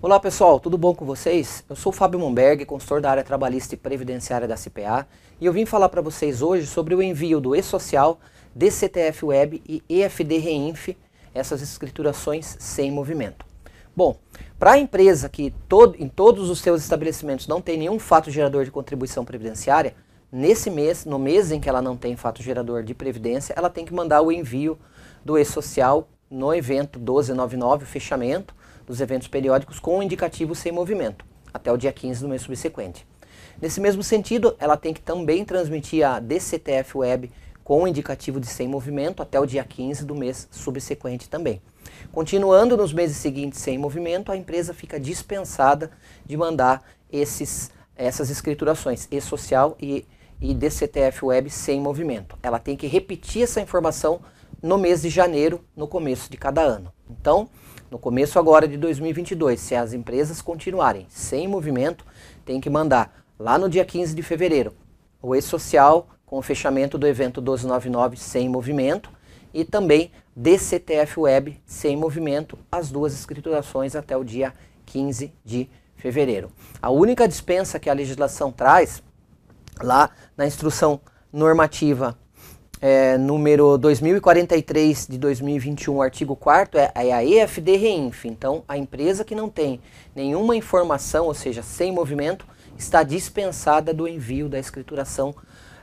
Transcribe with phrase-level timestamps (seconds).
[0.00, 1.64] Olá pessoal, tudo bom com vocês?
[1.68, 5.08] Eu sou Fábio Momberg, consultor da área trabalhista e previdenciária da CPA,
[5.40, 8.20] e eu vim falar para vocês hoje sobre o envio do E-Social,
[8.54, 10.90] DCTF Web e EFD Reinf,
[11.34, 13.44] essas escriturações sem movimento.
[13.94, 14.16] Bom,
[14.56, 18.64] para a empresa que todo, em todos os seus estabelecimentos não tem nenhum fato gerador
[18.64, 19.96] de contribuição previdenciária,
[20.30, 23.84] nesse mês, no mês em que ela não tem fato gerador de previdência, ela tem
[23.84, 24.78] que mandar o envio
[25.24, 28.54] do E-Social no evento 1299, o fechamento,
[28.88, 33.06] dos eventos periódicos com o indicativo sem movimento, até o dia 15 do mês subsequente.
[33.60, 37.30] Nesse mesmo sentido, ela tem que também transmitir a DCTF Web
[37.62, 41.60] com o indicativo de sem movimento até o dia 15 do mês subsequente também.
[42.10, 45.90] Continuando nos meses seguintes sem movimento, a empresa fica dispensada
[46.24, 50.06] de mandar esses, essas escriturações e-social e,
[50.40, 52.38] e DCTF Web sem movimento.
[52.42, 54.20] Ela tem que repetir essa informação
[54.62, 56.90] no mês de janeiro, no começo de cada ano.
[57.10, 57.50] Então,
[57.90, 62.04] no começo agora de 2022, se as empresas continuarem sem movimento,
[62.44, 64.74] tem que mandar lá no dia 15 de fevereiro
[65.22, 69.10] o e-social com o fechamento do evento 1299 sem movimento
[69.52, 74.52] e também DCTF Web sem movimento, as duas escriturações até o dia
[74.86, 76.50] 15 de fevereiro.
[76.80, 79.02] A única dispensa que a legislação traz
[79.82, 81.00] lá na instrução
[81.32, 82.16] normativa
[82.80, 88.24] é, número 2043 de 2021, artigo 4 é, é a EFD Reinf.
[88.24, 89.80] Então, a empresa que não tem
[90.14, 95.34] nenhuma informação, ou seja, sem movimento, está dispensada do envio da escrituração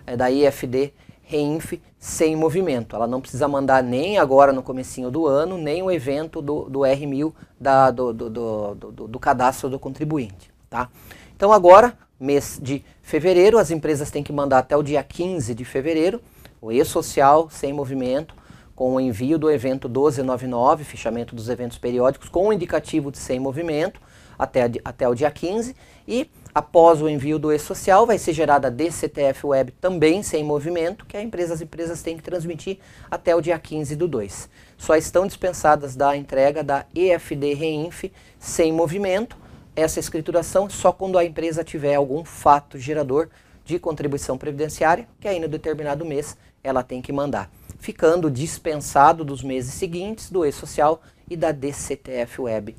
[0.08, 2.96] é, da EFD Reinf sem movimento.
[2.96, 6.80] Ela não precisa mandar nem agora no comecinho do ano, nem o evento do, do
[6.80, 10.52] R1000 da, do, do, do, do, do cadastro do contribuinte.
[10.70, 10.90] Tá?
[11.36, 15.66] Então agora, mês de fevereiro, as empresas têm que mandar até o dia 15 de
[15.66, 16.22] fevereiro
[16.66, 18.34] o e-social sem movimento,
[18.76, 23.40] com o envio do evento 1299, fechamento dos eventos periódicos, com o indicativo de sem
[23.40, 24.02] movimento,
[24.38, 25.76] até, até o dia 15,
[26.08, 31.06] e após o envio do e-social vai ser gerada a DCTF Web também sem movimento,
[31.06, 32.80] que a empresa, as empresas têm que transmitir
[33.12, 34.50] até o dia 15 do 2.
[34.76, 38.06] Só estão dispensadas da entrega da EFD Reinf
[38.40, 39.38] sem movimento,
[39.76, 43.30] essa escrituração só quando a empresa tiver algum fato gerador
[43.66, 47.50] de contribuição previdenciária, que aí no determinado mês ela tem que mandar,
[47.80, 52.76] ficando dispensado dos meses seguintes do E-Social e da DCTF Web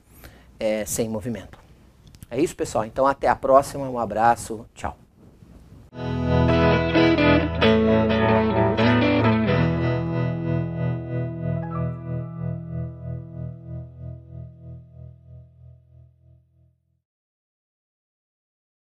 [0.59, 1.59] é, sem movimento.
[2.31, 2.85] É isso, pessoal.
[2.85, 3.89] Então, até a próxima.
[3.89, 4.67] Um abraço.
[4.75, 5.06] Tchau.